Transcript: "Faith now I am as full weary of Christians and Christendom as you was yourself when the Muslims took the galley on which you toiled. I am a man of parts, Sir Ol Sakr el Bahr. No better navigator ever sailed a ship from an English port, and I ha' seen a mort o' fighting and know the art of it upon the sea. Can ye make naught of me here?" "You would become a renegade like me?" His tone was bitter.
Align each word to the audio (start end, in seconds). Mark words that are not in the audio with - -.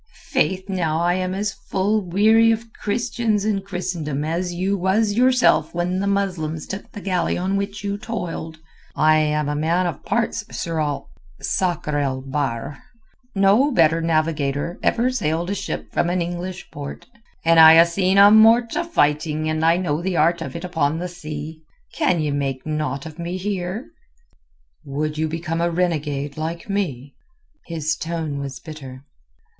"Faith 0.31 0.67
now 0.67 0.99
I 0.99 1.13
am 1.13 1.35
as 1.35 1.53
full 1.53 2.01
weary 2.03 2.51
of 2.51 2.73
Christians 2.73 3.45
and 3.45 3.63
Christendom 3.63 4.25
as 4.25 4.51
you 4.51 4.75
was 4.75 5.13
yourself 5.13 5.75
when 5.75 5.99
the 5.99 6.07
Muslims 6.07 6.65
took 6.65 6.91
the 6.91 7.01
galley 7.01 7.37
on 7.37 7.55
which 7.55 7.83
you 7.83 7.99
toiled. 7.99 8.57
I 8.95 9.17
am 9.17 9.47
a 9.47 9.53
man 9.55 9.85
of 9.85 10.03
parts, 10.03 10.43
Sir 10.49 10.79
Ol 10.79 11.07
Sakr 11.39 11.99
el 11.99 12.21
Bahr. 12.23 12.81
No 13.35 13.71
better 13.71 14.01
navigator 14.01 14.79
ever 14.81 15.11
sailed 15.11 15.51
a 15.51 15.53
ship 15.53 15.93
from 15.93 16.09
an 16.09 16.19
English 16.19 16.71
port, 16.71 17.05
and 17.45 17.59
I 17.59 17.77
ha' 17.79 17.85
seen 17.87 18.17
a 18.17 18.31
mort 18.31 18.75
o' 18.75 18.83
fighting 18.83 19.47
and 19.47 19.59
know 19.59 20.01
the 20.01 20.17
art 20.17 20.41
of 20.41 20.55
it 20.55 20.63
upon 20.63 20.97
the 20.97 21.07
sea. 21.07 21.61
Can 21.93 22.19
ye 22.21 22.31
make 22.31 22.65
naught 22.65 23.05
of 23.05 23.19
me 23.19 23.37
here?" 23.37 23.91
"You 24.83 24.93
would 24.95 25.29
become 25.29 25.61
a 25.61 25.69
renegade 25.69 26.37
like 26.37 26.67
me?" 26.67 27.13
His 27.67 27.95
tone 27.95 28.39
was 28.39 28.59
bitter. 28.59 29.03